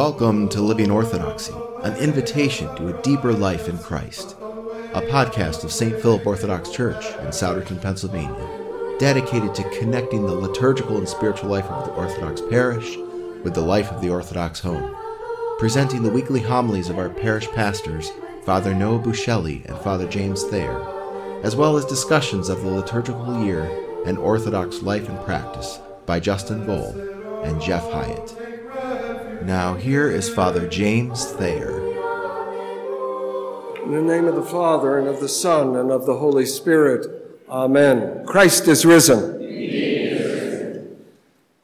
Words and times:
Welcome 0.00 0.48
to 0.48 0.62
Living 0.62 0.90
Orthodoxy, 0.90 1.52
an 1.82 1.94
invitation 1.98 2.74
to 2.76 2.88
a 2.88 3.02
deeper 3.02 3.34
life 3.34 3.68
in 3.68 3.76
Christ. 3.76 4.34
A 4.94 5.02
podcast 5.02 5.62
of 5.62 5.70
St. 5.70 6.00
Philip 6.00 6.26
Orthodox 6.26 6.70
Church 6.70 7.04
in 7.04 7.26
Souderton, 7.26 7.82
Pennsylvania, 7.82 8.96
dedicated 8.98 9.54
to 9.54 9.78
connecting 9.78 10.24
the 10.24 10.34
liturgical 10.34 10.96
and 10.96 11.06
spiritual 11.06 11.50
life 11.50 11.66
of 11.66 11.84
the 11.84 11.92
Orthodox 11.92 12.40
parish 12.40 12.96
with 13.44 13.52
the 13.52 13.60
life 13.60 13.92
of 13.92 14.00
the 14.00 14.08
Orthodox 14.08 14.60
home. 14.60 14.96
Presenting 15.58 16.02
the 16.02 16.10
weekly 16.10 16.40
homilies 16.40 16.88
of 16.88 16.98
our 16.98 17.10
parish 17.10 17.48
pastors, 17.48 18.10
Father 18.46 18.74
Noah 18.74 19.00
Bushelli 19.00 19.66
and 19.66 19.76
Father 19.80 20.08
James 20.08 20.44
Thayer, 20.44 20.80
as 21.42 21.56
well 21.56 21.76
as 21.76 21.84
discussions 21.84 22.48
of 22.48 22.62
the 22.62 22.70
liturgical 22.70 23.44
year 23.44 23.64
and 24.06 24.16
Orthodox 24.16 24.80
life 24.80 25.10
and 25.10 25.20
practice 25.26 25.78
by 26.06 26.18
Justin 26.18 26.64
Bowl 26.64 26.98
and 27.44 27.60
Jeff 27.60 27.84
Hyatt. 27.90 28.49
Now, 29.42 29.74
here 29.74 30.10
is 30.10 30.28
Father 30.28 30.68
James 30.68 31.24
Thayer. 31.24 31.80
In 33.82 33.92
the 33.92 34.02
name 34.02 34.26
of 34.26 34.34
the 34.34 34.42
Father, 34.42 34.98
and 34.98 35.08
of 35.08 35.20
the 35.20 35.30
Son, 35.30 35.76
and 35.76 35.90
of 35.90 36.04
the 36.04 36.18
Holy 36.18 36.44
Spirit, 36.44 37.06
Amen. 37.48 38.26
Christ 38.26 38.68
is 38.68 38.84
risen. 38.84 39.38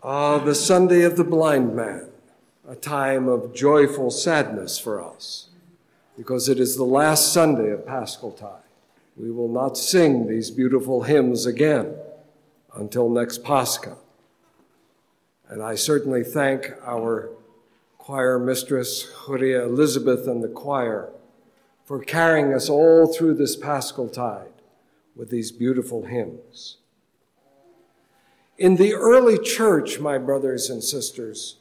Ah, 0.02 0.38
the 0.38 0.54
Sunday 0.54 1.02
of 1.02 1.18
the 1.18 1.24
blind 1.24 1.76
man, 1.76 2.08
a 2.66 2.74
time 2.74 3.28
of 3.28 3.54
joyful 3.54 4.10
sadness 4.10 4.78
for 4.78 4.98
us, 4.98 5.50
because 6.16 6.48
it 6.48 6.58
is 6.58 6.76
the 6.76 6.84
last 6.84 7.30
Sunday 7.30 7.70
of 7.70 7.86
Paschal 7.86 8.32
time. 8.32 8.64
We 9.18 9.30
will 9.30 9.52
not 9.52 9.76
sing 9.76 10.28
these 10.28 10.50
beautiful 10.50 11.02
hymns 11.02 11.44
again 11.44 11.94
until 12.74 13.10
next 13.10 13.44
Pascha. 13.44 13.98
And 15.48 15.62
I 15.62 15.74
certainly 15.74 16.24
thank 16.24 16.72
our 16.82 17.30
choir 18.06 18.38
mistress, 18.38 19.04
Khouria 19.04 19.64
Elizabeth, 19.64 20.28
and 20.28 20.40
the 20.40 20.46
choir 20.46 21.10
for 21.84 21.98
carrying 21.98 22.54
us 22.54 22.68
all 22.68 23.12
through 23.12 23.34
this 23.34 23.56
paschal 23.56 24.08
tide 24.08 24.62
with 25.16 25.28
these 25.28 25.50
beautiful 25.50 26.04
hymns. 26.04 26.76
In 28.56 28.76
the 28.76 28.94
early 28.94 29.40
church, 29.40 29.98
my 29.98 30.18
brothers 30.18 30.70
and 30.70 30.84
sisters, 30.84 31.56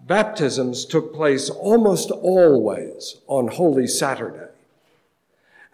baptisms 0.00 0.84
took 0.84 1.14
place 1.14 1.48
almost 1.48 2.10
always 2.10 3.18
on 3.28 3.46
Holy 3.46 3.86
Saturday. 3.86 4.50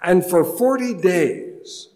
And 0.02 0.22
for 0.22 0.44
40 0.44 1.00
days, 1.00 1.88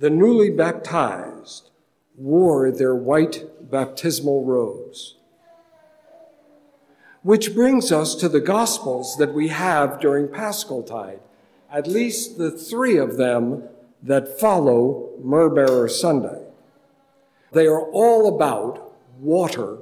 the 0.00 0.10
newly 0.10 0.50
baptized 0.50 1.70
wore 2.16 2.72
their 2.72 2.96
white 2.96 3.70
baptismal 3.70 4.44
robes. 4.44 5.14
Which 7.22 7.54
brings 7.54 7.92
us 7.92 8.16
to 8.16 8.28
the 8.28 8.40
Gospels 8.40 9.16
that 9.18 9.32
we 9.32 9.48
have 9.48 10.00
during 10.00 10.26
Paschal 10.26 10.82
Tide, 10.82 11.20
at 11.70 11.86
least 11.86 12.36
the 12.36 12.50
three 12.50 12.96
of 12.96 13.16
them 13.16 13.62
that 14.02 14.40
follow 14.40 15.10
Myrrh 15.22 15.88
Sunday. 15.88 16.42
They 17.52 17.66
are 17.68 17.82
all 17.92 18.34
about 18.34 18.92
water 19.20 19.78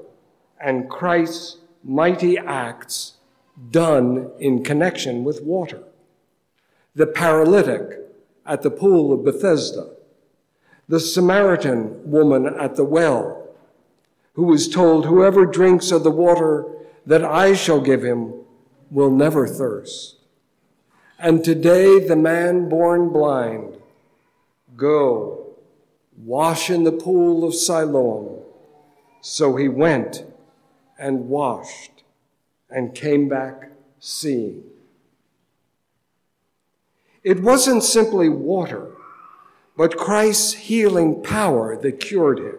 and 0.61 0.91
Christ's 0.91 1.57
mighty 1.83 2.37
acts 2.37 3.15
done 3.71 4.31
in 4.39 4.63
connection 4.63 5.25
with 5.25 5.43
water. 5.43 5.83
The 6.95 7.07
paralytic 7.07 8.01
at 8.45 8.61
the 8.61 8.71
pool 8.71 9.15
of 9.15 9.25
Bethesda, 9.25 9.91
the 10.89 11.01
Samaritan 11.01 12.11
woman 12.11 12.47
at 12.47 12.77
the 12.77 12.85
well, 12.85 13.49
who 14.35 14.45
was 14.45 14.69
told, 14.69 15.07
Whoever 15.07 15.47
drinks 15.47 15.91
of 15.91 16.03
the 16.03 16.11
water 16.11 16.67
that 17.11 17.25
I 17.25 17.55
shall 17.55 17.81
give 17.81 18.05
him 18.05 18.33
will 18.89 19.11
never 19.11 19.45
thirst. 19.45 20.15
And 21.19 21.43
today 21.43 21.99
the 21.99 22.15
man 22.15 22.69
born 22.69 23.09
blind, 23.09 23.79
go, 24.77 25.57
wash 26.17 26.71
in 26.71 26.85
the 26.85 26.93
pool 26.93 27.43
of 27.43 27.53
Siloam. 27.53 28.45
So 29.23 29.57
he 29.57 29.67
went 29.67 30.25
and 31.01 31.29
washed 31.29 32.05
and 32.71 32.95
came 32.95 33.29
back 33.29 33.73
seeing. 33.99 34.63
It 37.25 37.43
wasn't 37.43 37.83
simply 37.83 38.29
water, 38.29 38.93
but 39.77 39.97
Christ's 39.97 40.53
healing 40.53 41.25
power 41.25 41.77
that 41.77 41.99
cured 41.99 42.39
him. 42.39 42.59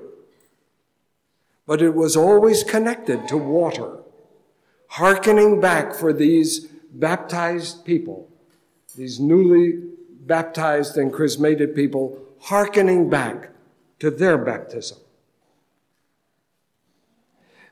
But 1.65 1.81
it 1.81 1.95
was 1.95 2.17
always 2.17 2.65
connected 2.65 3.29
to 3.29 3.37
water 3.37 3.99
hearkening 4.91 5.61
back 5.61 5.93
for 5.93 6.11
these 6.11 6.67
baptized 6.91 7.85
people, 7.85 8.27
these 8.97 9.21
newly 9.21 9.81
baptized 10.25 10.97
and 10.97 11.13
chrismated 11.13 11.73
people, 11.73 12.19
hearkening 12.41 13.09
back 13.09 13.51
to 13.99 14.11
their 14.11 14.37
baptism. 14.37 14.97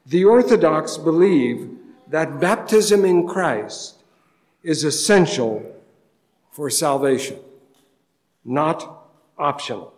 The 0.06 0.24
Orthodox 0.24 0.96
believe 0.96 1.70
that 2.08 2.40
baptism 2.40 3.04
in 3.04 3.28
Christ 3.28 3.98
is 4.64 4.86
essential 4.86 5.76
for 6.52 6.70
salvation, 6.70 7.38
not 8.46 9.10
optional. 9.38 9.94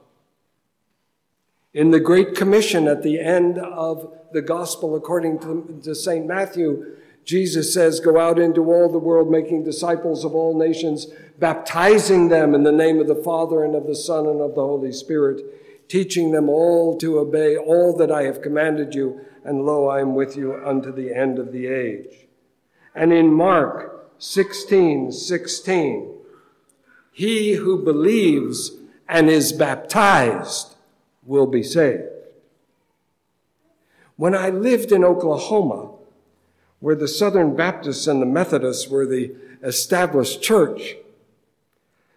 In 1.71 1.91
the 1.91 1.99
Great 1.99 2.35
Commission 2.35 2.87
at 2.87 3.03
the 3.03 3.19
end 3.19 3.59
of 3.59 4.11
the 4.33 4.41
Gospel 4.41 4.95
according 4.95 5.37
to, 5.39 5.79
to 5.83 5.93
St. 5.93 6.25
Matthew, 6.25 6.97
Jesus 7.23 7.73
says, 7.73 7.99
Go 7.99 8.19
out 8.19 8.39
into 8.39 8.71
all 8.71 8.91
the 8.91 8.97
world, 8.97 9.29
making 9.29 9.63
disciples 9.63 10.25
of 10.25 10.33
all 10.33 10.57
nations, 10.57 11.07
baptizing 11.39 12.29
them 12.29 12.53
in 12.55 12.63
the 12.63 12.71
name 12.71 12.99
of 12.99 13.07
the 13.07 13.15
Father 13.15 13.63
and 13.63 13.75
of 13.75 13.87
the 13.87 13.95
Son 13.95 14.25
and 14.25 14.41
of 14.41 14.55
the 14.55 14.61
Holy 14.61 14.91
Spirit, 14.91 15.89
teaching 15.89 16.31
them 16.31 16.49
all 16.49 16.97
to 16.97 17.19
obey 17.19 17.57
all 17.57 17.95
that 17.97 18.11
I 18.11 18.23
have 18.23 18.41
commanded 18.41 18.95
you, 18.95 19.21
and 19.43 19.65
lo, 19.65 19.87
I 19.87 20.01
am 20.01 20.15
with 20.15 20.35
you 20.35 20.53
unto 20.65 20.91
the 20.91 21.13
end 21.13 21.39
of 21.39 21.51
the 21.51 21.67
age. 21.67 22.27
And 22.93 23.13
in 23.13 23.31
Mark 23.31 24.11
16 24.19 25.11
16, 25.11 26.13
he 27.11 27.53
who 27.53 27.83
believes 27.83 28.71
and 29.07 29.29
is 29.29 29.51
baptized 29.51 30.75
will 31.23 31.47
be 31.47 31.63
saved. 31.63 32.03
When 34.15 34.35
I 34.35 34.49
lived 34.49 34.91
in 34.91 35.03
Oklahoma, 35.03 35.91
where 36.81 36.95
the 36.95 37.07
Southern 37.07 37.55
Baptists 37.55 38.07
and 38.07 38.21
the 38.21 38.25
Methodists 38.25 38.89
were 38.89 39.05
the 39.05 39.33
established 39.63 40.41
church. 40.41 40.95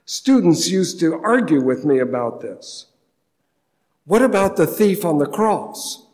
Students 0.07 0.69
used 0.69 0.99
to 1.01 1.15
argue 1.23 1.63
with 1.63 1.85
me 1.85 1.99
about 1.99 2.41
this. 2.41 2.87
What 4.07 4.23
about 4.23 4.57
the 4.57 4.67
thief 4.67 5.05
on 5.05 5.19
the 5.19 5.27
cross? 5.27 6.07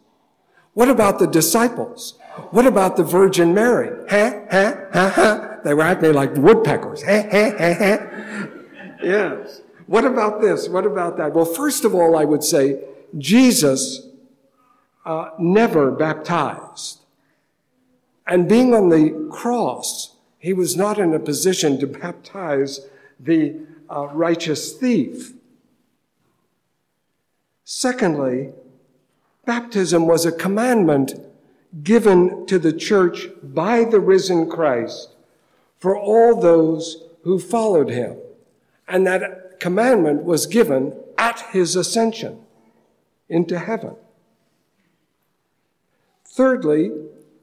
What 0.75 0.89
about 0.89 1.19
the 1.19 1.27
disciples? 1.27 2.19
What 2.50 2.66
about 2.66 2.97
the 2.97 3.05
Virgin 3.05 3.55
Mary? 3.55 3.91
Ha, 4.10 4.44
ha, 4.50 4.75
ha, 4.93 5.09
ha. 5.09 5.56
They 5.65 5.75
were 5.75 5.83
at 5.83 6.03
me 6.03 6.09
like 6.10 6.34
woodpeckers. 6.34 7.03
Ha, 7.03 7.22
ha, 7.31 7.53
ha, 7.59 7.75
ha. 7.75 8.49
Yes. 9.03 9.62
What 9.87 10.05
about 10.05 10.41
this? 10.41 10.69
What 10.69 10.87
about 10.87 11.16
that? 11.16 11.34
Well, 11.34 11.44
first 11.44 11.84
of 11.84 11.94
all, 11.94 12.16
I 12.16 12.25
would 12.25 12.44
say 12.44 12.83
Jesus 13.19 14.06
uh, 15.05 15.31
never 15.39 15.91
baptized. 15.91 17.00
And 18.31 18.49
being 18.49 18.73
on 18.75 18.91
the 18.91 19.29
cross, 19.29 20.15
he 20.39 20.53
was 20.53 20.77
not 20.77 20.99
in 20.99 21.13
a 21.13 21.19
position 21.19 21.81
to 21.81 21.87
baptize 21.89 22.89
the 23.19 23.57
uh, 23.91 24.07
righteous 24.07 24.72
thief. 24.72 25.33
Secondly, 27.65 28.53
baptism 29.45 30.07
was 30.07 30.25
a 30.25 30.31
commandment 30.31 31.15
given 31.83 32.47
to 32.47 32.60
the 32.60 32.72
church 32.72 33.27
by 33.43 33.83
the 33.83 33.99
risen 33.99 34.49
Christ 34.49 35.10
for 35.77 35.99
all 35.99 36.41
those 36.41 37.03
who 37.25 37.41
followed 37.41 37.91
him. 37.91 38.16
And 38.87 39.04
that 39.09 39.59
commandment 39.59 40.22
was 40.22 40.47
given 40.47 40.95
at 41.19 41.41
his 41.51 41.75
ascension 41.75 42.39
into 43.28 43.59
heaven. 43.59 43.97
Thirdly, 46.25 46.93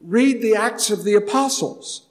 read 0.02 0.42
the 0.42 0.56
Acts 0.56 0.90
of 0.90 1.04
the 1.04 1.16
Apostles. 1.16 2.08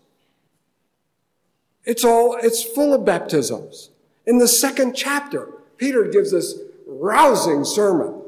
It's 1.85 2.05
all, 2.05 2.37
it's 2.43 2.63
full 2.63 2.93
of 2.93 3.05
baptisms. 3.05 3.91
In 4.27 4.39
the 4.39 4.49
second 4.49 4.95
chapter, 4.95 5.49
Peter 5.77 6.05
gives 6.05 6.33
this 6.33 6.59
rousing 6.87 7.65
sermon 7.65 8.23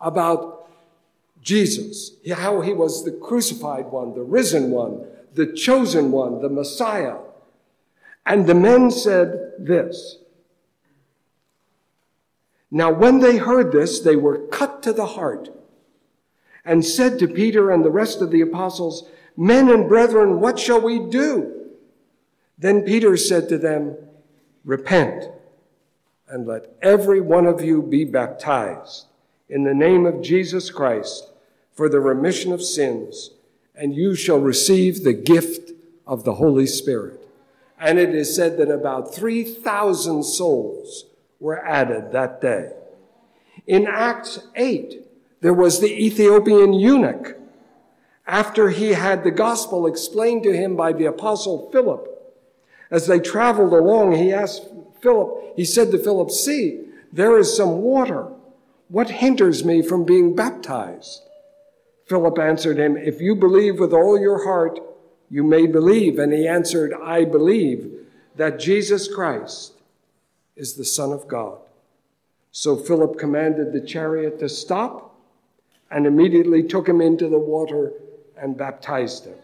about 0.00 0.70
Jesus, 1.40 2.12
how 2.32 2.60
he 2.60 2.72
was 2.72 3.04
the 3.04 3.12
crucified 3.12 3.86
one, 3.86 4.14
the 4.14 4.22
risen 4.22 4.70
one, 4.70 5.06
the 5.34 5.52
chosen 5.52 6.12
one, 6.12 6.40
the 6.40 6.48
Messiah. 6.48 7.16
And 8.24 8.46
the 8.46 8.54
men 8.54 8.90
said 8.90 9.52
this. 9.58 10.18
Now, 12.70 12.92
when 12.92 13.20
they 13.20 13.36
heard 13.36 13.72
this, 13.72 14.00
they 14.00 14.16
were 14.16 14.46
cut 14.46 14.82
to 14.84 14.92
the 14.92 15.06
heart 15.06 15.50
and 16.64 16.84
said 16.84 17.18
to 17.18 17.28
Peter 17.28 17.70
and 17.70 17.84
the 17.84 17.90
rest 17.90 18.20
of 18.20 18.30
the 18.30 18.40
apostles, 18.40 19.08
Men 19.36 19.68
and 19.68 19.88
brethren, 19.88 20.40
what 20.40 20.58
shall 20.58 20.80
we 20.80 20.98
do? 20.98 21.70
Then 22.56 22.82
Peter 22.82 23.16
said 23.16 23.48
to 23.48 23.58
them, 23.58 23.96
Repent, 24.64 25.24
and 26.28 26.46
let 26.46 26.74
every 26.80 27.20
one 27.20 27.46
of 27.46 27.62
you 27.62 27.82
be 27.82 28.04
baptized 28.04 29.06
in 29.48 29.64
the 29.64 29.74
name 29.74 30.06
of 30.06 30.22
Jesus 30.22 30.70
Christ 30.70 31.30
for 31.74 31.88
the 31.88 32.00
remission 32.00 32.52
of 32.52 32.62
sins, 32.62 33.30
and 33.74 33.94
you 33.94 34.14
shall 34.14 34.38
receive 34.38 35.02
the 35.02 35.12
gift 35.12 35.72
of 36.06 36.24
the 36.24 36.34
Holy 36.34 36.66
Spirit. 36.66 37.20
And 37.78 37.98
it 37.98 38.14
is 38.14 38.34
said 38.34 38.56
that 38.58 38.70
about 38.70 39.14
3,000 39.14 40.22
souls 40.22 41.06
were 41.40 41.64
added 41.66 42.12
that 42.12 42.40
day. 42.40 42.72
In 43.66 43.86
Acts 43.86 44.46
8, 44.54 45.03
there 45.44 45.52
was 45.52 45.78
the 45.78 45.92
Ethiopian 46.02 46.72
eunuch. 46.72 47.36
After 48.26 48.70
he 48.70 48.94
had 48.94 49.24
the 49.24 49.30
gospel 49.30 49.86
explained 49.86 50.42
to 50.44 50.56
him 50.56 50.74
by 50.74 50.94
the 50.94 51.04
apostle 51.04 51.68
Philip, 51.70 52.08
as 52.90 53.06
they 53.06 53.20
traveled 53.20 53.74
along, 53.74 54.12
he 54.12 54.32
asked 54.32 54.62
Philip, 55.02 55.52
he 55.54 55.66
said 55.66 55.90
to 55.90 55.98
Philip, 55.98 56.30
See, 56.30 56.86
there 57.12 57.36
is 57.38 57.54
some 57.54 57.82
water. 57.82 58.32
What 58.88 59.10
hinders 59.10 59.66
me 59.66 59.82
from 59.82 60.06
being 60.06 60.34
baptized? 60.34 61.20
Philip 62.06 62.38
answered 62.38 62.78
him, 62.78 62.96
If 62.96 63.20
you 63.20 63.34
believe 63.34 63.78
with 63.78 63.92
all 63.92 64.18
your 64.18 64.44
heart, 64.44 64.80
you 65.28 65.44
may 65.44 65.66
believe. 65.66 66.18
And 66.18 66.32
he 66.32 66.48
answered, 66.48 66.94
I 66.94 67.26
believe 67.26 67.92
that 68.36 68.58
Jesus 68.58 69.14
Christ 69.14 69.74
is 70.56 70.72
the 70.72 70.86
Son 70.86 71.12
of 71.12 71.28
God. 71.28 71.58
So 72.50 72.78
Philip 72.78 73.18
commanded 73.18 73.74
the 73.74 73.82
chariot 73.82 74.38
to 74.38 74.48
stop 74.48 75.10
and 75.94 76.08
immediately 76.08 76.60
took 76.60 76.88
him 76.88 77.00
into 77.00 77.28
the 77.28 77.38
water 77.38 77.92
and 78.36 78.58
baptized 78.58 79.26
him. 79.26 79.36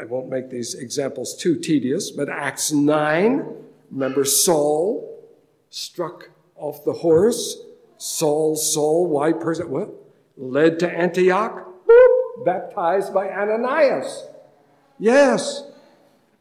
I 0.00 0.04
won't 0.06 0.30
make 0.30 0.48
these 0.48 0.74
examples 0.74 1.36
too 1.36 1.58
tedious, 1.58 2.10
but 2.10 2.30
Acts 2.30 2.72
9, 2.72 3.44
remember 3.90 4.24
Saul 4.24 5.28
struck 5.68 6.30
off 6.56 6.86
the 6.86 6.94
horse. 6.94 7.58
Saul, 7.98 8.56
Saul, 8.56 9.08
why 9.08 9.32
person? 9.32 9.68
What? 9.68 9.90
Led 10.38 10.78
to 10.78 10.90
Antioch, 10.90 11.68
boop, 11.86 12.44
baptized 12.46 13.12
by 13.12 13.28
Ananias. 13.28 14.24
Yes, 14.98 15.64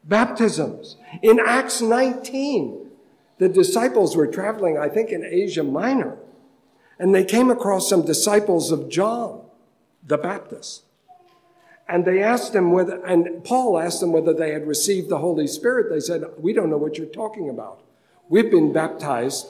baptisms. 0.06 0.96
In 1.22 1.38
Acts 1.46 1.81
19, 1.81 2.92
the 3.40 3.50
disciples 3.50 4.16
were 4.16 4.28
traveling, 4.28 4.78
I 4.78 4.88
think, 4.88 5.10
in 5.10 5.25
Asia 5.25 5.63
Minor, 5.63 6.18
and 7.00 7.16
they 7.16 7.24
came 7.24 7.50
across 7.50 7.90
some 7.90 8.06
disciples 8.06 8.72
of 8.72 8.90
John 8.90 9.42
the 10.06 10.18
Baptist. 10.18 10.84
And 11.88 12.06
they 12.06 12.22
asked 12.22 12.54
them 12.54 12.72
whether, 12.72 13.04
and 13.04 13.44
Paul 13.44 13.80
asked 13.80 14.01
them 14.01 14.12
whether 14.12 14.34
they 14.34 14.51
had 14.51 14.68
received 14.68 15.10
the 15.10 15.18
Holy 15.18 15.48
Spirit. 15.48 15.90
They 15.90 16.00
said, 16.00 16.24
We 16.38 16.54
don't 16.54 16.69
know 16.69 16.78
what 16.78 16.98
you're 16.98 17.07
talking 17.07 17.50
about. 17.50 17.81
We've 18.28 18.51
been 18.51 18.72
baptized 18.72 19.48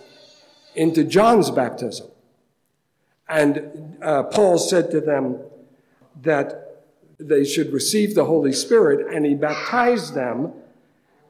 into 0.76 1.04
John's 1.04 1.52
baptism. 1.52 2.08
And 3.28 3.98
uh, 4.02 4.24
Paul 4.24 4.58
said 4.58 4.90
to 4.92 5.02
them 5.02 5.40
that 6.22 6.86
they 7.20 7.44
should 7.44 7.74
receive 7.74 8.16
the 8.16 8.26
Holy 8.26 8.54
Spirit, 8.54 9.14
and 9.14 9.26
he 9.26 9.36
baptized 9.36 10.14
them 10.14 10.54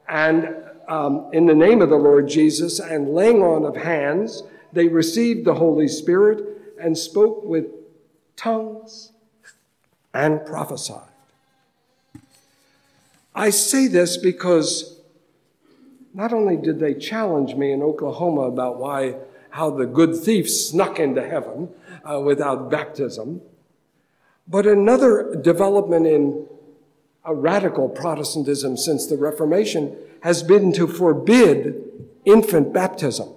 and 0.08 0.54
um, 0.90 1.30
in 1.32 1.46
the 1.46 1.54
name 1.54 1.80
of 1.82 1.88
the 1.88 1.96
Lord 1.96 2.28
Jesus, 2.28 2.80
and 2.80 3.14
laying 3.14 3.42
on 3.42 3.64
of 3.64 3.76
hands, 3.76 4.42
they 4.72 4.88
received 4.88 5.44
the 5.44 5.54
Holy 5.54 5.88
Spirit 5.88 6.44
and 6.80 6.96
spoke 6.96 7.44
with 7.44 7.66
tongues 8.36 9.12
and 10.14 10.44
prophesied. 10.44 11.08
I 13.34 13.50
say 13.50 13.86
this 13.86 14.16
because 14.16 15.00
not 16.12 16.32
only 16.32 16.56
did 16.56 16.80
they 16.80 16.94
challenge 16.94 17.54
me 17.54 17.72
in 17.72 17.82
Oklahoma 17.82 18.42
about 18.42 18.78
why, 18.78 19.16
how 19.50 19.70
the 19.70 19.86
good 19.86 20.16
thief 20.16 20.50
snuck 20.50 20.98
into 20.98 21.26
heaven 21.26 21.68
uh, 22.04 22.20
without 22.20 22.70
baptism, 22.70 23.40
but 24.48 24.66
another 24.66 25.36
development 25.40 26.06
in 26.06 26.46
a 27.24 27.34
radical 27.34 27.88
Protestantism 27.88 28.76
since 28.76 29.06
the 29.06 29.16
Reformation 29.16 29.96
has 30.22 30.42
been 30.42 30.72
to 30.72 30.86
forbid 30.86 31.84
infant 32.24 32.72
baptism. 32.72 33.28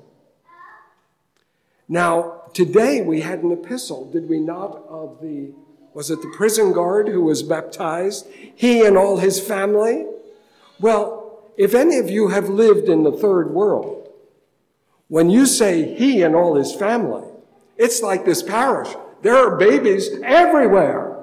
Now, 1.94 2.42
today 2.56 3.01
we 3.01 3.22
had 3.22 3.44
an 3.44 3.51
epistle, 3.51 4.10
did 4.10 4.28
we 4.28 4.40
not, 4.40 4.84
of 4.90 5.22
the 5.22 5.54
was 5.94 6.10
it 6.10 6.24
the 6.24 6.34
prison 6.36 6.74
guard 6.74 7.07
who 7.07 7.22
was 7.22 7.44
baptized? 7.44 8.25
He 8.56 8.84
and 8.84 8.98
all 8.98 9.18
his 9.18 9.40
family? 9.40 10.07
Well, 10.80 11.51
if 11.56 11.75
any 11.75 12.00
of 12.00 12.10
you 12.10 12.30
have 12.30 12.50
lived 12.50 12.90
in 12.90 13.04
the 13.04 13.12
third 13.12 13.51
world, 13.51 14.10
when 15.07 15.30
you 15.30 15.45
say 15.45 15.94
he 15.94 16.24
and 16.24 16.36
all 16.36 16.56
his 16.56 16.74
family, 16.74 17.28
it's 17.78 18.01
like 18.01 18.25
this 18.25 18.42
parish. 18.42 18.90
There 19.22 19.36
are 19.36 19.56
babies 19.56 20.10
everywhere. 20.24 21.16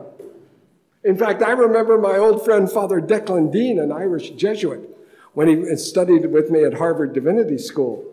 In 1.03 1.19
fact, 1.19 1.43
I 1.43 1.51
remember 1.51 1.99
my 1.99 2.17
old 2.17 2.45
friend 2.45 2.71
Father 2.71 3.01
Declan 3.01 3.51
Dean, 3.53 3.81
an 3.81 3.91
Irish 3.91 4.31
Jesuit, 4.31 4.89
when 5.33 5.49
he 5.49 5.77
studied 5.79 6.27
with 6.27 6.49
me 6.49 6.63
at 6.63 6.75
Harvard 6.75 7.13
Divinity 7.13 7.59
School. 7.59 8.10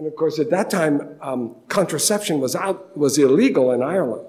And 0.00 0.06
of 0.06 0.16
course, 0.16 0.38
at 0.38 0.48
that 0.48 0.70
time, 0.70 1.16
um, 1.20 1.56
contraception 1.68 2.40
was 2.40 2.56
out, 2.56 2.96
was 2.96 3.18
illegal 3.18 3.70
in 3.70 3.82
Ireland. 3.82 4.26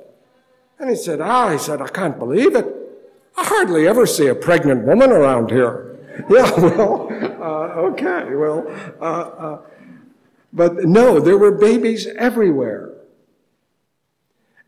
And 0.78 0.90
he 0.90 0.98
said, 0.98 1.22
Ah, 1.22 1.50
he 1.50 1.58
said, 1.58 1.82
I 1.82 1.88
can't 1.88 2.20
believe 2.20 2.58
it. 2.58 2.66
I 3.38 3.46
hardly 3.46 3.88
ever 3.88 4.06
see 4.06 4.28
a 4.28 4.36
pregnant 4.36 4.86
woman 4.86 5.12
around 5.12 5.50
here. 5.50 5.88
Yeah, 6.30 6.52
well, 6.60 7.08
uh, 7.42 7.88
okay, 7.92 8.36
well, 8.36 8.68
uh, 9.00 9.04
uh, 9.04 9.62
but 10.52 10.84
no, 10.84 11.22
there 11.22 11.38
were 11.38 11.54
babies 11.54 12.06
everywhere. 12.18 12.92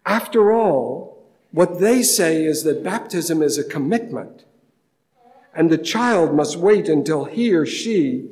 After 0.06 0.54
all, 0.54 1.28
what 1.52 1.82
they 1.82 2.02
say 2.02 2.46
is 2.46 2.64
that 2.64 2.82
baptism 2.82 3.44
is 3.44 3.58
a 3.58 3.64
commitment, 3.64 4.46
and 5.54 5.70
the 5.70 5.78
child 5.78 6.34
must 6.34 6.56
wait 6.56 6.88
until 6.88 7.26
he 7.26 7.54
or 7.54 7.66
she 7.66 8.30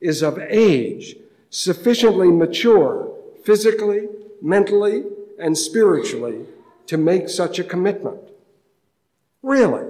is 0.00 0.20
of 0.20 0.36
age, 0.40 1.16
sufficiently 1.52 2.28
mature, 2.28 3.14
physically, 3.44 4.08
mentally, 4.40 5.04
and 5.38 5.56
spiritually 5.56 6.46
to 6.86 6.96
make 6.96 7.28
such 7.28 7.58
a 7.58 7.64
commitment. 7.64 8.20
Really? 9.42 9.86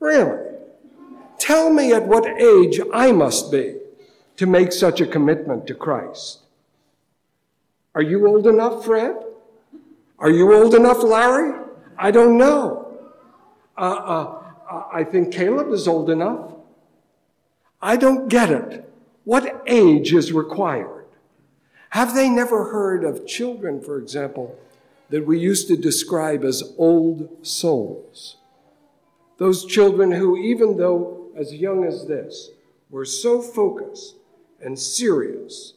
Really? 0.00 0.50
Tell 1.38 1.72
me 1.72 1.92
at 1.92 2.06
what 2.06 2.26
age 2.26 2.80
I 2.92 3.12
must 3.12 3.52
be 3.52 3.76
to 4.36 4.46
make 4.46 4.72
such 4.72 5.00
a 5.00 5.06
commitment 5.06 5.66
to 5.68 5.74
Christ. 5.74 6.40
Are 7.94 8.02
you 8.02 8.26
old 8.26 8.46
enough, 8.46 8.84
Fred? 8.84 9.16
Are 10.18 10.30
you 10.30 10.52
old 10.52 10.74
enough, 10.74 11.02
Larry? 11.02 11.54
I 11.96 12.10
don't 12.10 12.36
know. 12.36 12.98
Uh, 13.78 13.80
uh, 13.80 14.42
uh 14.70 14.82
I 14.92 15.04
think 15.04 15.32
Caleb 15.32 15.72
is 15.72 15.86
old 15.86 16.10
enough. 16.10 16.52
I 17.80 17.96
don't 17.96 18.28
get 18.28 18.50
it. 18.50 18.86
What 19.26 19.64
age 19.66 20.14
is 20.14 20.32
required? 20.32 21.06
Have 21.90 22.14
they 22.14 22.30
never 22.30 22.70
heard 22.70 23.02
of 23.02 23.26
children, 23.26 23.80
for 23.80 23.98
example, 23.98 24.56
that 25.10 25.26
we 25.26 25.36
used 25.36 25.66
to 25.66 25.76
describe 25.76 26.44
as 26.44 26.74
old 26.78 27.44
souls. 27.44 28.36
Those 29.38 29.64
children 29.64 30.12
who, 30.12 30.36
even 30.36 30.76
though 30.76 31.32
as 31.36 31.52
young 31.52 31.84
as 31.84 32.06
this, 32.06 32.50
were 32.88 33.04
so 33.04 33.42
focused 33.42 34.14
and 34.60 34.78
serious 34.78 35.74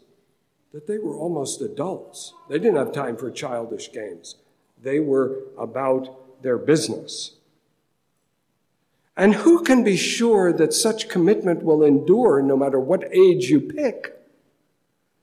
that 0.72 0.86
they 0.86 1.00
were 1.00 1.16
almost 1.16 1.60
adults. 1.62 2.36
They 2.50 2.60
didn't 2.60 2.78
have 2.78 2.92
time 2.92 3.18
for 3.18 3.32
childish 3.32 3.92
games, 3.92 4.36
they 4.80 5.00
were 5.00 5.40
about 5.58 6.44
their 6.44 6.60
business. 6.60 7.36
And 9.20 9.36
who 9.36 9.64
can 9.66 9.84
be 9.84 9.98
sure 9.98 10.54
that 10.54 10.74
such 10.74 11.10
commitment 11.10 11.62
will 11.62 11.84
endure 11.84 12.42
no 12.42 12.56
matter 12.56 12.80
what 12.80 13.04
age 13.14 13.50
you 13.50 13.60
pick? 13.60 14.16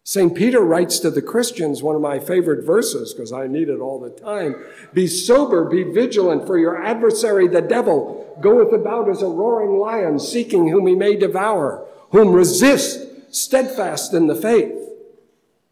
St. 0.05 0.37
Peter 0.37 0.61
writes 0.61 0.99
to 0.99 1.11
the 1.11 1.23
Christians, 1.23 1.83
one 1.83 1.97
of 1.97 2.03
my 2.03 2.19
favorite 2.19 2.63
verses, 2.63 3.15
because 3.15 3.33
I 3.33 3.47
need 3.47 3.71
it 3.71 3.81
all 3.81 3.99
the 3.99 4.11
time 4.11 4.63
Be 4.93 5.07
sober, 5.07 5.65
be 5.65 5.83
vigilant, 5.83 6.47
for 6.47 6.59
your 6.59 6.81
adversary, 6.81 7.49
the 7.49 7.63
devil, 7.63 8.37
goeth 8.43 8.71
about 8.71 9.09
as 9.09 9.23
a 9.23 9.29
roaring 9.29 9.79
lion, 9.79 10.21
seeking 10.21 10.69
whom 10.69 10.87
he 10.87 10.95
may 10.95 11.17
devour, 11.17 11.83
whom 12.11 12.35
resist, 12.35 13.35
steadfast 13.35 14.13
in 14.13 14.27
the 14.27 14.37
faith. 14.37 14.79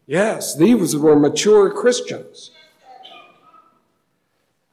Yes, 0.07 0.55
these 0.55 0.97
were 0.97 1.15
mature 1.15 1.71
Christians. 1.71 2.49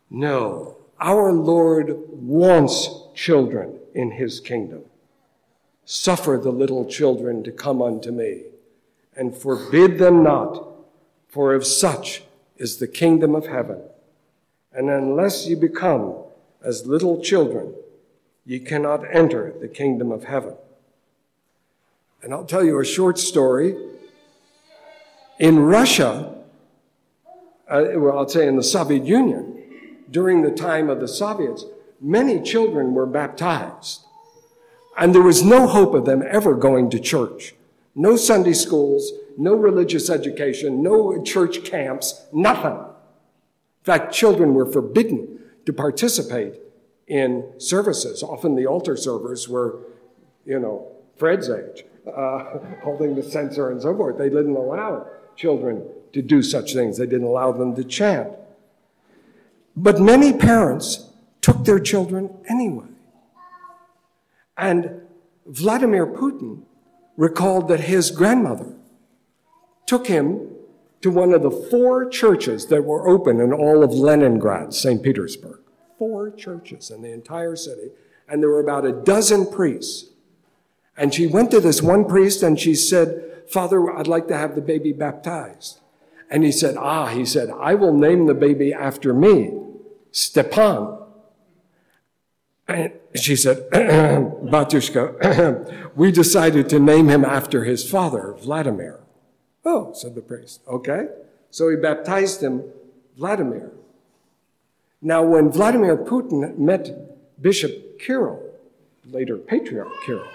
No, 0.08 0.81
our 1.02 1.32
Lord 1.32 1.98
wants 2.08 2.88
children 3.14 3.78
in 3.92 4.12
his 4.12 4.40
kingdom. 4.40 4.84
Suffer 5.84 6.40
the 6.42 6.52
little 6.52 6.86
children 6.86 7.42
to 7.42 7.50
come 7.50 7.82
unto 7.82 8.12
me 8.12 8.44
and 9.16 9.36
forbid 9.36 9.98
them 9.98 10.22
not, 10.22 10.64
for 11.28 11.54
of 11.54 11.66
such 11.66 12.22
is 12.56 12.78
the 12.78 12.86
kingdom 12.86 13.34
of 13.34 13.46
heaven. 13.46 13.82
And 14.72 14.88
unless 14.88 15.46
ye 15.46 15.56
become 15.56 16.14
as 16.62 16.86
little 16.86 17.20
children, 17.20 17.74
ye 18.46 18.60
cannot 18.60 19.04
enter 19.12 19.52
the 19.60 19.68
kingdom 19.68 20.12
of 20.12 20.24
heaven. 20.24 20.54
And 22.22 22.32
I'll 22.32 22.44
tell 22.44 22.64
you 22.64 22.78
a 22.78 22.84
short 22.84 23.18
story. 23.18 23.76
In 25.40 25.58
Russia, 25.58 26.32
uh, 27.68 27.84
well, 27.96 28.18
I'll 28.18 28.28
say 28.28 28.46
in 28.46 28.56
the 28.56 28.62
Soviet 28.62 29.04
Union, 29.04 29.51
during 30.12 30.42
the 30.42 30.50
time 30.50 30.88
of 30.88 31.00
the 31.00 31.08
Soviets, 31.08 31.64
many 32.00 32.40
children 32.40 32.94
were 32.94 33.06
baptized. 33.06 34.02
And 34.96 35.14
there 35.14 35.22
was 35.22 35.42
no 35.42 35.66
hope 35.66 35.94
of 35.94 36.04
them 36.04 36.22
ever 36.28 36.54
going 36.54 36.90
to 36.90 37.00
church. 37.00 37.54
No 37.94 38.16
Sunday 38.16 38.52
schools, 38.52 39.12
no 39.36 39.54
religious 39.54 40.10
education, 40.10 40.82
no 40.82 41.22
church 41.22 41.64
camps, 41.64 42.26
nothing. 42.32 42.76
In 42.76 43.84
fact, 43.84 44.12
children 44.12 44.54
were 44.54 44.70
forbidden 44.70 45.40
to 45.66 45.72
participate 45.72 46.60
in 47.06 47.52
services. 47.58 48.22
Often 48.22 48.56
the 48.56 48.66
altar 48.66 48.96
servers 48.96 49.48
were, 49.48 49.80
you 50.44 50.58
know, 50.58 50.92
Fred's 51.16 51.50
age, 51.50 51.84
uh, 52.06 52.58
holding 52.82 53.14
the 53.14 53.22
censer 53.22 53.70
and 53.70 53.80
so 53.80 53.96
forth. 53.96 54.18
They 54.18 54.28
didn't 54.28 54.56
allow 54.56 55.06
children 55.36 55.86
to 56.12 56.20
do 56.20 56.42
such 56.42 56.74
things, 56.74 56.98
they 56.98 57.06
didn't 57.06 57.26
allow 57.26 57.52
them 57.52 57.74
to 57.74 57.84
chant. 57.84 58.28
But 59.76 60.00
many 60.00 60.32
parents 60.32 61.10
took 61.40 61.64
their 61.64 61.80
children 61.80 62.30
anyway. 62.48 62.86
And 64.56 65.00
Vladimir 65.46 66.06
Putin 66.06 66.62
recalled 67.16 67.68
that 67.68 67.80
his 67.80 68.10
grandmother 68.10 68.74
took 69.86 70.06
him 70.06 70.48
to 71.00 71.10
one 71.10 71.32
of 71.32 71.42
the 71.42 71.50
four 71.50 72.08
churches 72.08 72.66
that 72.66 72.84
were 72.84 73.08
open 73.08 73.40
in 73.40 73.52
all 73.52 73.82
of 73.82 73.90
Leningrad, 73.90 74.72
St. 74.72 75.02
Petersburg. 75.02 75.58
Four 75.98 76.30
churches 76.30 76.90
in 76.90 77.02
the 77.02 77.12
entire 77.12 77.56
city. 77.56 77.90
And 78.28 78.42
there 78.42 78.50
were 78.50 78.60
about 78.60 78.86
a 78.86 78.92
dozen 78.92 79.50
priests. 79.50 80.10
And 80.96 81.12
she 81.12 81.26
went 81.26 81.50
to 81.50 81.60
this 81.60 81.82
one 81.82 82.04
priest 82.04 82.42
and 82.42 82.58
she 82.58 82.74
said, 82.74 83.42
Father, 83.50 83.90
I'd 83.90 84.06
like 84.06 84.28
to 84.28 84.36
have 84.36 84.54
the 84.54 84.60
baby 84.60 84.92
baptized. 84.92 85.80
And 86.30 86.44
he 86.44 86.52
said, 86.52 86.76
Ah, 86.76 87.08
he 87.08 87.24
said, 87.26 87.50
I 87.50 87.74
will 87.74 87.92
name 87.92 88.26
the 88.26 88.34
baby 88.34 88.72
after 88.72 89.12
me, 89.12 89.52
Stepan. 90.12 90.98
And 92.68 92.92
she 93.14 93.34
said, 93.34 93.68
Batushka, 93.72 95.16
we 95.96 96.12
decided 96.12 96.68
to 96.68 96.78
name 96.78 97.08
him 97.08 97.24
after 97.24 97.64
his 97.64 97.88
father, 97.88 98.34
Vladimir. 98.38 99.00
Oh, 99.64 99.92
said 99.94 100.14
the 100.14 100.22
priest. 100.22 100.60
Okay. 100.68 101.08
So 101.50 101.68
he 101.68 101.76
baptized 101.76 102.42
him 102.42 102.64
Vladimir. 103.16 103.72
Now, 105.00 105.22
when 105.24 105.50
Vladimir 105.50 105.96
Putin 105.96 106.56
met 106.56 107.42
Bishop 107.42 107.98
Kirill, 107.98 108.40
later 109.04 109.36
Patriarch 109.36 109.92
Kirill, 110.04 110.28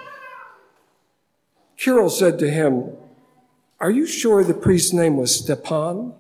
Kirill 1.77 2.09
said 2.09 2.37
to 2.39 2.49
him, 2.49 2.91
Are 3.79 3.91
you 3.91 4.05
sure 4.05 4.43
the 4.43 4.53
priest's 4.53 4.93
name 4.93 5.15
was 5.15 5.33
Stepan? 5.33 6.13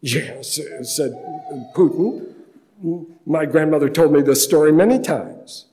Yes, 0.00 0.60
said 0.82 1.12
Putin. 1.74 2.29
My 3.26 3.46
grandmother 3.46 3.88
told 3.88 4.12
me 4.12 4.22
this 4.22 4.42
story 4.42 4.72
many 4.72 4.98
times. 4.98 5.66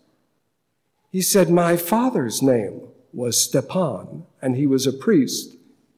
He 1.11 1.21
said, 1.21 1.49
My 1.49 1.77
father's 1.77 2.41
name 2.41 2.81
was 3.13 3.41
Stepan, 3.41 4.25
and 4.41 4.55
he 4.55 4.67
was 4.67 4.85
a 4.85 4.93
priest 4.93 5.55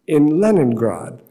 in 0.07 0.39
Leningrad 0.39 1.21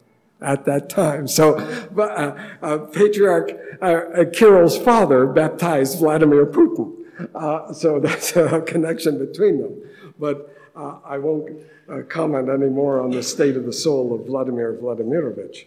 at 0.41 0.65
that 0.65 0.89
time. 0.89 1.27
So, 1.27 1.57
uh, 1.97 2.39
uh, 2.63 2.79
Patriarch 2.79 3.51
uh, 3.81 3.85
uh, 3.85 4.25
Kirill's 4.27 4.79
father 4.79 5.27
baptized 5.27 5.99
Vladimir 5.99 6.47
Putin. 6.47 6.95
Uh, 7.35 7.73
so 7.73 8.01
that's 8.05 8.37
a 8.37 8.61
connection 8.63 9.19
between 9.19 9.61
them. 9.61 9.83
But 10.19 10.55
uh, 10.77 10.99
I 11.05 11.19
won't 11.19 11.51
comment 12.09 12.49
anymore 12.49 13.01
on 13.01 13.11
the 13.11 13.23
state 13.23 13.57
of 13.57 13.65
the 13.65 13.73
soul 13.73 14.15
of 14.15 14.27
Vladimir 14.27 14.75
Vladimirovich. 14.75 15.65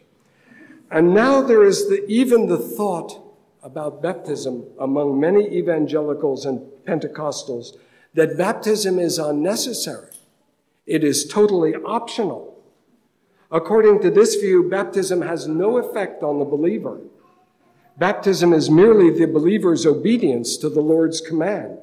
And 0.91 1.13
now 1.13 1.41
there 1.41 1.63
is 1.63 1.89
the, 1.89 2.05
even 2.07 2.47
the 2.47 2.57
thought 2.57 3.30
about 3.63 4.01
baptism 4.01 4.65
among 4.79 5.19
many 5.19 5.47
evangelicals 5.55 6.45
and 6.45 6.59
Pentecostals 6.85 7.77
that 8.13 8.37
baptism 8.37 8.99
is 8.99 9.17
unnecessary. 9.19 10.09
It 10.85 11.03
is 11.03 11.27
totally 11.27 11.75
optional. 11.75 12.59
According 13.51 14.01
to 14.01 14.09
this 14.09 14.35
view, 14.35 14.69
baptism 14.69 15.21
has 15.21 15.47
no 15.47 15.77
effect 15.77 16.23
on 16.23 16.39
the 16.39 16.45
believer. 16.45 16.99
Baptism 17.97 18.53
is 18.53 18.69
merely 18.69 19.11
the 19.11 19.27
believer's 19.27 19.85
obedience 19.85 20.57
to 20.57 20.69
the 20.69 20.81
Lord's 20.81 21.21
command, 21.21 21.77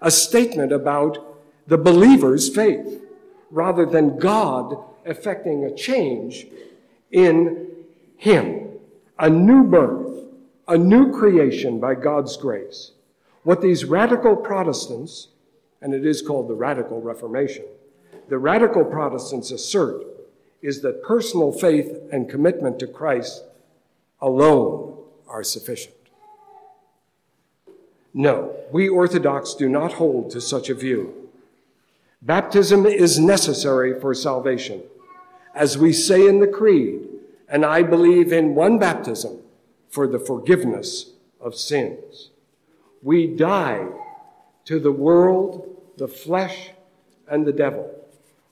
a 0.00 0.10
statement 0.10 0.70
about 0.70 1.18
the 1.66 1.78
believer's 1.78 2.54
faith, 2.54 3.02
rather 3.50 3.86
than 3.86 4.18
God 4.18 4.76
effecting 5.04 5.64
a 5.64 5.74
change 5.74 6.46
in 7.10 7.68
him, 8.16 8.68
a 9.18 9.30
new 9.30 9.64
birth, 9.64 10.23
a 10.66 10.78
new 10.78 11.12
creation 11.12 11.78
by 11.78 11.94
God's 11.94 12.36
grace. 12.36 12.92
What 13.42 13.60
these 13.60 13.84
radical 13.84 14.36
Protestants, 14.36 15.28
and 15.82 15.92
it 15.92 16.06
is 16.06 16.22
called 16.22 16.48
the 16.48 16.54
Radical 16.54 17.00
Reformation, 17.00 17.64
the 18.28 18.38
radical 18.38 18.84
Protestants 18.84 19.50
assert 19.50 20.02
is 20.62 20.80
that 20.80 21.02
personal 21.02 21.52
faith 21.52 21.94
and 22.10 22.28
commitment 22.28 22.78
to 22.78 22.86
Christ 22.86 23.44
alone 24.20 24.96
are 25.28 25.42
sufficient. 25.42 25.94
No, 28.14 28.56
we 28.72 28.88
Orthodox 28.88 29.54
do 29.54 29.68
not 29.68 29.94
hold 29.94 30.30
to 30.30 30.40
such 30.40 30.70
a 30.70 30.74
view. 30.74 31.28
Baptism 32.22 32.86
is 32.86 33.18
necessary 33.18 34.00
for 34.00 34.14
salvation. 34.14 34.82
As 35.54 35.76
we 35.76 35.92
say 35.92 36.26
in 36.26 36.40
the 36.40 36.46
Creed, 36.46 37.06
and 37.48 37.66
I 37.66 37.82
believe 37.82 38.32
in 38.32 38.54
one 38.54 38.78
baptism 38.78 39.40
for 39.94 40.06
the 40.06 40.18
forgiveness 40.18 41.12
of 41.40 41.54
sins. 41.54 42.30
We 43.02 43.26
die 43.26 43.86
to 44.64 44.80
the 44.80 44.92
world, 44.92 45.76
the 45.96 46.08
flesh, 46.08 46.70
and 47.28 47.46
the 47.46 47.52
devil 47.52 47.94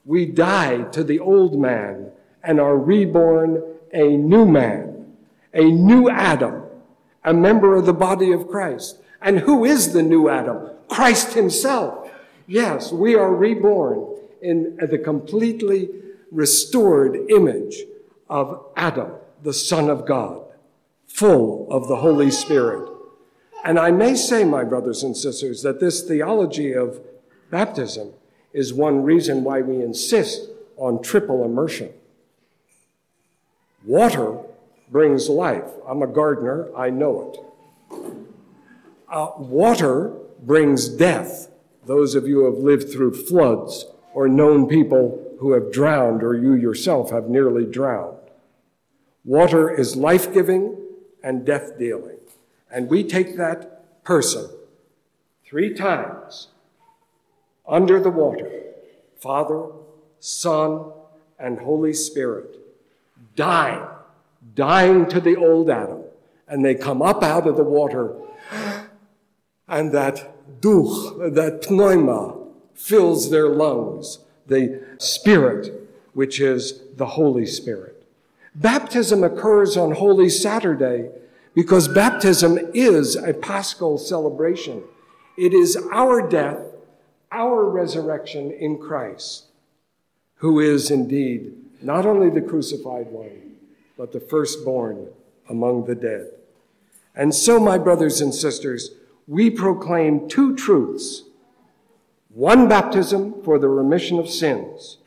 we 0.04 0.26
die 0.26 0.82
to 0.82 1.04
the 1.04 1.20
old 1.20 1.58
man 1.58 2.11
and 2.42 2.61
are 2.61 2.76
reborn 2.76 3.62
a 3.92 4.16
new 4.16 4.46
man, 4.46 5.14
a 5.54 5.64
new 5.64 6.11
Adam, 6.11 6.64
a 7.25 7.32
member 7.32 7.76
of 7.76 7.87
the 7.87 7.92
body 7.92 8.32
of 8.32 8.49
Christ. 8.49 8.99
And 9.20 9.40
who 9.40 9.64
is 9.64 9.92
the 9.92 10.02
new 10.02 10.28
Adam? 10.28 10.70
Christ 10.88 11.34
himself. 11.34 12.11
Yes, 12.46 12.90
we 12.90 13.14
are 13.14 13.32
reborn 13.32 14.16
in 14.40 14.76
the 14.76 14.99
completely 14.99 15.88
restored 16.32 17.30
image 17.30 17.84
of 18.28 18.66
Adam, 18.76 19.12
the 19.42 19.52
Son 19.52 19.88
of 19.88 20.04
God, 20.04 20.41
full 21.14 21.71
of 21.71 21.88
the 21.88 21.97
Holy 21.97 22.31
Spirit. 22.31 22.88
And 23.64 23.78
I 23.78 23.90
may 23.90 24.14
say, 24.14 24.45
my 24.45 24.64
brothers 24.64 25.02
and 25.02 25.16
sisters, 25.16 25.62
that 25.62 25.78
this 25.78 26.02
theology 26.02 26.73
of 26.73 27.00
baptism 27.50 28.12
is 28.52 28.75
one 28.75 29.02
reason 29.02 29.45
why 29.45 29.61
we 29.61 29.83
insist 29.83 30.49
on 30.76 31.02
triple 31.02 31.45
immersion. 31.45 31.90
Water 33.85 34.38
brings 34.90 35.28
life. 35.28 35.71
I'm 35.87 36.02
a 36.02 36.07
gardener, 36.07 36.69
I 36.76 36.90
know 36.90 37.33
it. 37.90 37.99
Uh, 39.09 39.31
water 39.38 40.12
brings 40.40 40.88
death. 40.88 41.50
Those 41.87 42.14
of 42.14 42.26
you 42.26 42.40
who 42.40 42.45
have 42.47 42.62
lived 42.62 42.92
through 42.92 43.26
floods 43.26 43.87
or 44.14 44.28
known 44.28 44.66
people 44.66 45.37
who 45.40 45.52
have 45.52 45.73
drowned 45.73 46.23
or 46.23 46.35
you 46.35 46.54
yourself 46.54 47.11
have 47.11 47.28
nearly 47.28 47.66
drowned. 47.66 48.19
Water 49.25 49.71
is 49.71 49.97
life 49.97 50.33
giving 50.33 50.82
and 51.23 51.45
death 51.45 51.79
dealing. 51.79 52.19
And 52.71 52.88
we 52.88 53.05
take 53.05 53.37
that 53.37 54.05
person 54.05 54.49
three 55.45 55.75
times 55.75 56.49
under 57.69 58.00
the 58.00 58.11
water, 58.11 58.50
Father, 59.19 59.67
Son, 60.19 60.93
and 61.38 61.59
Holy 61.59 61.93
Spirit, 61.93 62.57
dying, 63.37 63.87
dying 64.55 65.09
to 65.09 65.21
the 65.21 65.37
old 65.37 65.69
Adam. 65.71 66.05
And 66.49 66.64
they 66.64 66.75
come 66.75 67.02
up 67.02 67.23
out 67.23 67.47
of 67.47 67.57
the 67.57 67.64
water, 67.64 68.14
and 69.69 69.93
that 69.93 70.61
duch, 70.61 71.17
that 71.35 71.67
pneuma, 71.71 72.37
fills 72.75 73.31
their 73.31 73.49
lungs, 73.49 74.19
the 74.47 74.83
Spirit, 74.99 75.88
which 76.12 76.41
is 76.41 76.81
the 76.97 77.07
Holy 77.07 77.47
Spirit. 77.47 77.91
Baptism 78.54 79.25
occurs 79.25 79.76
on 79.76 79.92
Holy 79.92 80.28
Saturday 80.28 81.11
because 81.54 81.88
baptism 81.88 82.59
is 82.75 83.16
a 83.16 83.32
paschal 83.32 83.99
celebration. 83.99 84.82
It 85.37 85.54
is 85.54 85.76
our 85.92 86.26
death 86.28 86.73
our 87.32 87.68
resurrection 87.68 88.52
in 88.52 88.78
Christ, 88.78 89.47
who 90.37 90.61
is 90.61 90.90
indeed 90.90 91.54
not 91.80 92.04
only 92.06 92.30
the 92.30 92.47
crucified 92.47 93.09
one, 93.09 93.56
but 93.97 94.12
the 94.12 94.21
firstborn 94.21 95.09
among 95.49 95.87
the 95.87 95.94
dead. 95.94 96.30
And 97.16 97.35
so, 97.35 97.59
my 97.59 97.78
brothers 97.78 98.21
and 98.21 98.35
sisters, 98.35 98.90
we 99.26 99.50
proclaim 99.50 100.28
two 100.28 100.54
truths 100.54 101.25
one 102.28 102.66
baptism 102.66 103.42
for 103.42 103.59
the 103.59 103.68
remission 103.68 104.18
of 104.18 104.28
sins, 104.28 104.99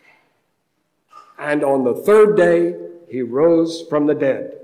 and 1.39 1.63
on 1.63 1.83
the 1.83 1.93
third 1.93 2.35
day 2.37 2.75
he 3.15 3.21
rose 3.21 3.81
from 3.87 4.07
the 4.07 4.13
dead. 4.13 4.57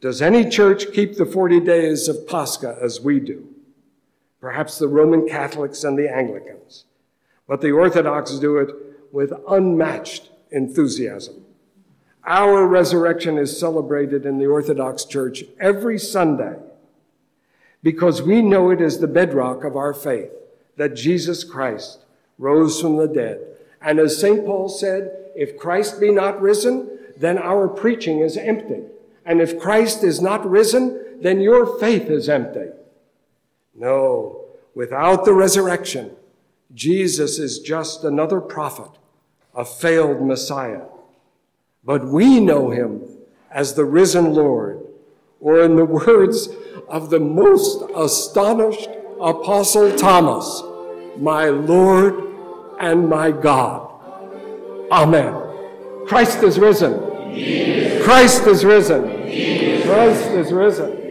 Does 0.00 0.22
any 0.22 0.48
church 0.48 0.92
keep 0.92 1.16
the 1.16 1.26
40 1.26 1.58
days 1.60 2.06
of 2.06 2.28
Pascha 2.28 2.78
as 2.80 3.00
we 3.00 3.18
do? 3.18 3.48
Perhaps 4.40 4.78
the 4.78 4.86
Roman 4.86 5.28
Catholics 5.28 5.82
and 5.82 5.98
the 5.98 6.08
Anglicans. 6.08 6.84
But 7.48 7.60
the 7.60 7.72
Orthodox 7.72 8.38
do 8.38 8.58
it 8.58 8.70
with 9.10 9.32
unmatched 9.48 10.30
enthusiasm. 10.52 11.44
Our 12.24 12.64
resurrection 12.66 13.36
is 13.36 13.58
celebrated 13.58 14.24
in 14.24 14.38
the 14.38 14.46
Orthodox 14.46 15.04
Church 15.04 15.42
every 15.58 15.98
Sunday 15.98 16.56
because 17.82 18.22
we 18.22 18.42
know 18.42 18.70
it 18.70 18.80
is 18.80 19.00
the 19.00 19.08
bedrock 19.08 19.64
of 19.64 19.76
our 19.76 19.92
faith 19.92 20.30
that 20.76 20.94
Jesus 20.94 21.42
Christ 21.42 21.98
rose 22.38 22.80
from 22.80 22.96
the 22.96 23.08
dead. 23.08 23.40
And 23.80 23.98
as 23.98 24.20
St. 24.20 24.44
Paul 24.44 24.68
said, 24.68 25.10
if 25.34 25.56
Christ 25.56 26.00
be 26.00 26.12
not 26.12 26.40
risen, 26.40 26.97
then 27.18 27.38
our 27.38 27.68
preaching 27.68 28.20
is 28.20 28.36
empty. 28.36 28.82
And 29.26 29.40
if 29.40 29.58
Christ 29.58 30.04
is 30.04 30.20
not 30.20 30.48
risen, 30.48 31.20
then 31.20 31.40
your 31.40 31.78
faith 31.78 32.08
is 32.08 32.28
empty. 32.28 32.68
No, 33.74 34.44
without 34.74 35.24
the 35.24 35.34
resurrection, 35.34 36.12
Jesus 36.74 37.38
is 37.38 37.58
just 37.58 38.04
another 38.04 38.40
prophet, 38.40 38.90
a 39.54 39.64
failed 39.64 40.22
Messiah. 40.22 40.82
But 41.84 42.06
we 42.06 42.40
know 42.40 42.70
him 42.70 43.02
as 43.50 43.74
the 43.74 43.84
risen 43.84 44.34
Lord, 44.34 44.84
or 45.40 45.60
in 45.60 45.76
the 45.76 45.84
words 45.84 46.48
of 46.88 47.10
the 47.10 47.20
most 47.20 47.82
astonished 47.94 48.90
Apostle 49.20 49.96
Thomas, 49.96 50.62
my 51.16 51.46
Lord 51.46 52.14
and 52.80 53.08
my 53.08 53.30
God. 53.30 53.90
Amen. 54.92 55.34
Christ 56.06 56.42
is 56.42 56.58
risen. 56.58 57.07
Christ 58.02 58.46
is 58.46 58.64
risen. 58.64 59.02
Christ 59.82 60.30
is 60.30 60.52
risen. 60.52 61.07